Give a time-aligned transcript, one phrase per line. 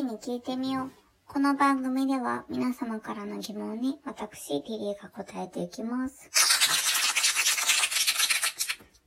[0.00, 0.90] ーに聞いてみよう。
[1.26, 6.30] この番組では皆様からの疑問に私、リリーが答えていきます。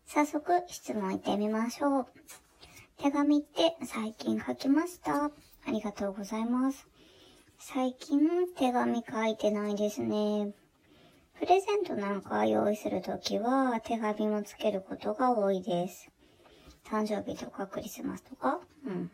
[0.06, 2.08] 早速、質問いってみましょう。
[2.98, 5.26] 手紙って最近書きました？
[5.26, 5.32] あ
[5.72, 6.88] りがとうございます。
[7.58, 8.22] 最近
[8.56, 10.52] 手紙書いてないですね。
[11.40, 16.12] プレゼントなんか用意するときは手紙もつけることが多いです。
[16.86, 18.60] 誕生日とかクリスマスとか？
[18.86, 19.10] うん。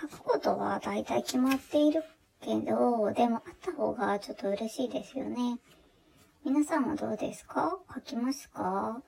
[0.00, 2.02] 書くことは大体決まっている
[2.40, 5.58] けど、でもあった方がちょっと嬉しいですよね。
[6.44, 7.78] 皆さんはどうですか？
[7.94, 9.00] 書きますか？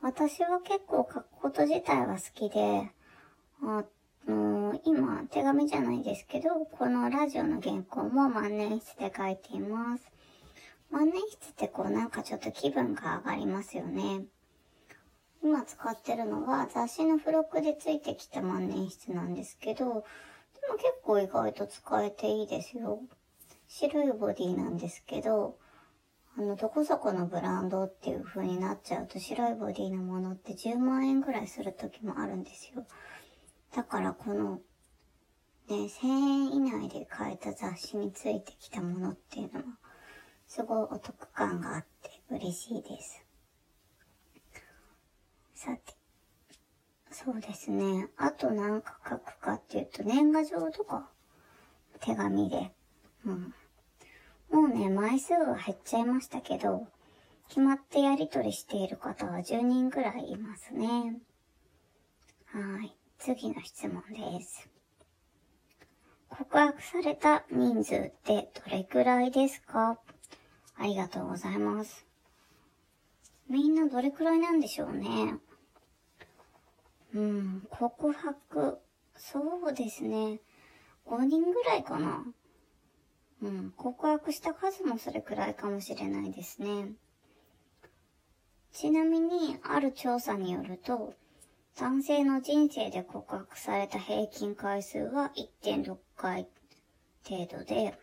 [0.00, 2.90] 私は結構書くこと自体は好きで、
[3.62, 3.84] あ
[4.28, 10.10] の今手紙じゃないですけど、このラジオの原稿も万年筆で書いています。
[10.90, 14.22] 万年筆ってこうなんかちょっと気分が上がりますよね。
[15.44, 20.04] 今使ってるのは雑誌の付録でついてきた万年筆なんですけど、でも結
[21.02, 23.02] 構意外と使えていいですよ。
[23.68, 25.58] 白いボディなんですけど、
[26.38, 32.86] あの、どこそこのブランドっていう風になっちゃうと白いボディのものって10万円ぐらいする時もあるんですよ。
[33.76, 34.62] だからこの、
[35.68, 39.66] ね、1000円以内で買えた雑誌についてきたものっていうのは、
[40.46, 43.24] すごいお得感があって嬉しいです。
[45.64, 45.94] さて。
[47.24, 48.08] そうですね。
[48.18, 51.08] あとなんか書くかっていうと、年賀状とか、
[52.00, 52.70] 手紙で。
[53.24, 53.54] うん。
[54.50, 56.86] もうね、枚数は減っちゃいましたけど、
[57.48, 61.18] 決まってやりとりしている方は10人ぐらいいますね。
[62.46, 62.94] はい。
[63.18, 64.68] 次の質問です。
[66.28, 69.98] 告白された人数ってどれくらいですか？
[70.76, 72.06] ありがとうございます。
[73.48, 75.36] みんなどれくらいなんでしょうね。
[77.14, 78.78] うん、告白、
[79.16, 80.40] そうですね。
[81.06, 82.24] 5人ぐらいかな。
[83.42, 86.92] うん、告白した数もそれくらいかもしれないですね。
[88.72, 91.14] ちなみに、ある調査によると、
[91.76, 95.30] 男性の人生で告白された平均回数は
[95.62, 96.48] 1.6回
[97.28, 97.96] 程度で、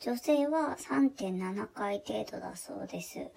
[0.00, 3.30] 女性は3.7回程度だそうです。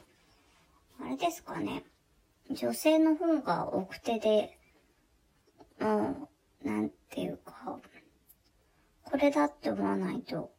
[0.99, 1.83] あれですかね。
[2.49, 4.57] 女性の方が奥手で、
[5.79, 6.29] も
[6.63, 7.79] う、なんていうか、
[9.03, 10.51] これだって思わないと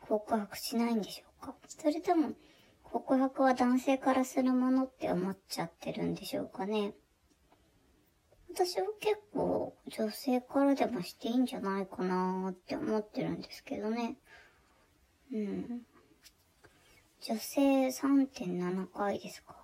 [0.00, 1.54] 告白しないんでしょうか？
[1.68, 2.32] それとも、
[2.82, 6.94] 告白は男性からするものって思っちゃってるんでしょうかね？
[8.52, 14.16] 私は結構女性からでもしていいんじゃないかなーって思ってるんですけどね。
[15.32, 15.82] うん。
[17.20, 19.56] 女性3.7回ですか？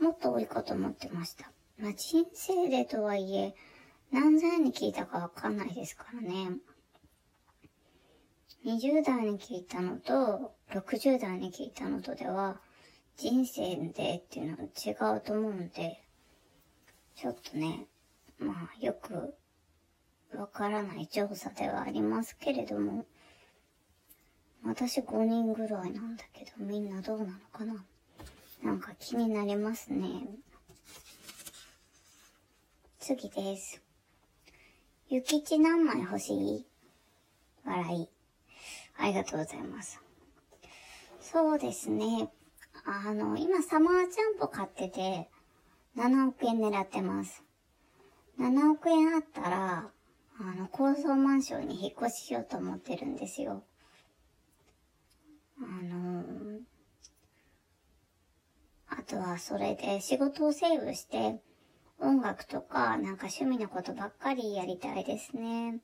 [0.00, 1.50] もっと多いかと思ってました。
[1.78, 3.54] まあ、人生でとはいえ、
[4.10, 6.56] 何歳に聞いたかわかんないですからね。
[8.64, 12.60] 20代に聞いたのと、60代に聞いたのとでは、
[13.16, 16.02] 人生でっていうのは違うと思うんで、
[17.14, 17.86] ちょっとね、
[18.38, 19.34] まあ、よく
[20.34, 23.06] わからない調査ではありますけれども、
[24.64, 27.84] 私5人ぐらいなんだけど、みんなどうなのかな
[28.62, 30.26] なんか気になりますね。
[33.06, 33.80] 次です。
[35.08, 36.66] ゆきち何枚欲しい？
[37.64, 38.08] 笑い。
[38.98, 40.00] ありがとうございます。
[41.20, 42.28] そうですね。
[42.84, 45.28] あの、今サマージャンボ買ってて、
[45.96, 47.44] 7億円狙ってます。
[48.40, 49.88] 7億円あったら、
[50.40, 53.62] あの、高層マンションに引っ越ししようと思ってるんですよ。
[55.60, 56.24] あの
[58.88, 61.40] あとはそれで仕事をセーブして、
[61.98, 65.80] 音楽とかなんか趣味のことばっかりやりたいですね。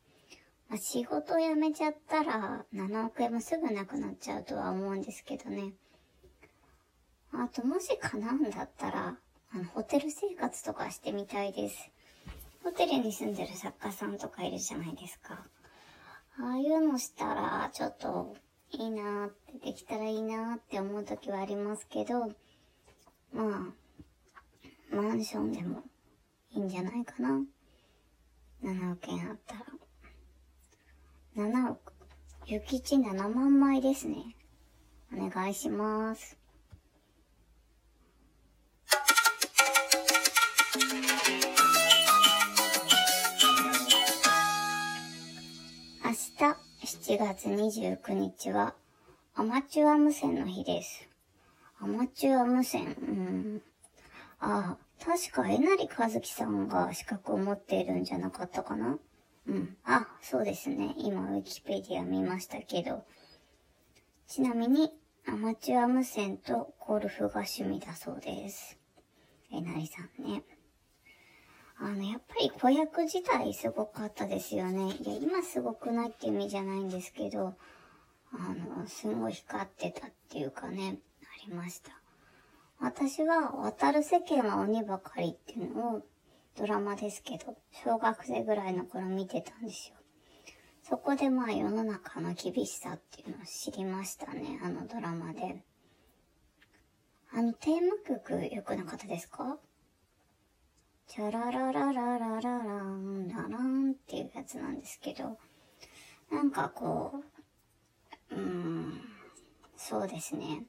[0.69, 5.75] まあ、仕事を辞めちゃったら7億円もすぐなくなっちゃうとは思うんですけどね。
[7.33, 9.17] あともし叶うんだったら、
[9.55, 11.91] あの、ホテル生活とかしてみたいです。
[12.63, 15.47] ホテルに住んでる作家さんとかいるじゃないですか。
[16.39, 18.37] ああいうのしたら、ちょっと
[18.71, 19.31] いいなーっ
[19.61, 22.29] て、できたらいいなーって思う時はありますけど、
[23.33, 23.73] ま
[24.93, 25.83] あ、マンションでも
[26.55, 27.41] いいんじゃないかな。
[28.63, 29.65] 7億円あったら。
[31.49, 31.93] 7億。
[32.47, 34.37] 諭吉7万枚ですね。
[35.15, 36.37] お願いします。
[46.05, 48.75] 明日7月29日は
[49.35, 51.09] アマチュア無線の日です。
[51.81, 53.63] アマチュア無線、うん。
[54.41, 58.99] ああ、確かえなりかずきさんが資格を持っているんじゃなかったかな？
[59.49, 59.77] うん。
[59.85, 60.95] あ、そうですね。
[60.97, 63.05] 今、ウィキペディア見ましたけど。
[64.29, 64.93] ちなみに、
[65.27, 68.79] アマチュア無線とゴルフが趣味だそうです。
[69.53, 70.45] えなりさんね。
[71.79, 74.93] あの、やっぱり子役自体すごかったですよね。
[74.95, 77.55] いや、今すごくないって意味じゃないんですけど、
[78.33, 82.02] あの、すごい光ってたっていうかね、ありました。
[82.83, 86.03] 私は、渡る世間は鬼ばかりっていうのを、
[86.57, 89.97] ドラマですけど、小学生ぐらいの頃見てたんですよ。
[90.83, 95.63] そこでまあ世の中の厳しさっていうのを知りましたね、あのドラマで。
[97.33, 99.59] あのテーマ曲よくなかったですか？
[101.07, 105.39] チャラララララララン、ラランっていうやつなんですけど、
[106.33, 107.23] なんかこ
[108.31, 109.01] う、うーん、
[109.77, 110.65] そうですね。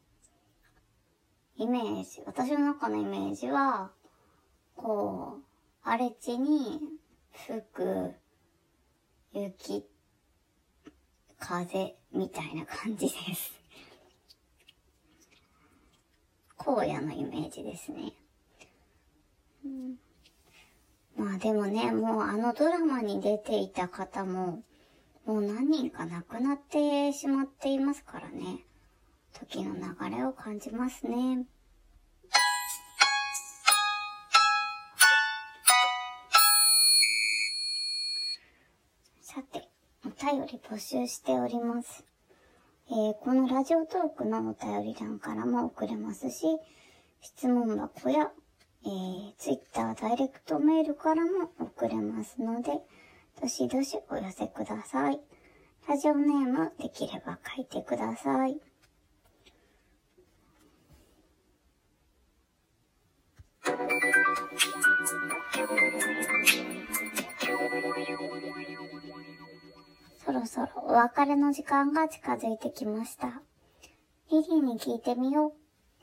[1.58, 3.92] イメージ、私の中のイメージは、
[4.76, 5.44] こう、
[5.84, 6.80] 荒れ地に
[7.32, 8.14] 吹く
[9.34, 9.86] 雪、
[11.40, 13.60] 風みたいな感じです。
[16.58, 18.14] 荒野のイメージですね。
[21.16, 24.64] まあでもね、もうあのドラマに出ていた方も、
[25.26, 28.66] もう何人か亡くなってしまっていますからね。
[29.46, 31.46] 時の流れを感じますね。
[39.22, 39.68] さて、
[40.06, 42.06] お便り募集しております。
[42.90, 46.46] えー、このラジオトークのお便り欄からも送れますし、
[47.22, 48.32] 質問箱や
[48.86, 52.72] えー、Twitter ダイレクトメールからも送れますので、
[53.42, 55.20] どしどしお寄せください。
[55.88, 58.60] ラジオネームできれば書いてください。
[70.26, 73.42] そろそろお別れの時間が近づいてきました。
[74.30, 75.54] リリーに聞いてみよう。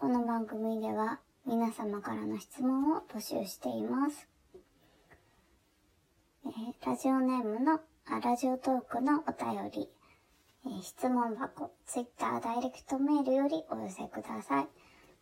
[0.01, 4.29] この番組では皆様からの質問を募集しています。
[6.47, 9.91] えー、ラジオネームのあ、ラジオトークのお便り、
[10.65, 14.69] えー、質問箱、ツイッターダイレクトメールよりお寄せください。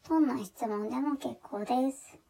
[0.09, 2.28] どんな質問でも結構です。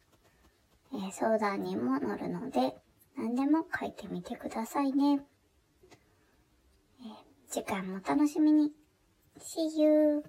[0.93, 2.75] え相談にも乗るので、
[3.15, 5.21] 何でも書いてみてくださいね。
[7.01, 7.05] え
[7.47, 8.71] 次回もお楽しみに。
[9.39, 10.23] See you!